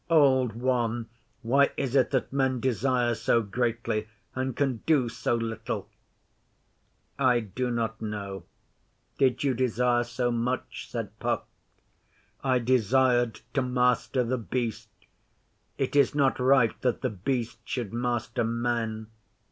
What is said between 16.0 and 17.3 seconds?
not right that The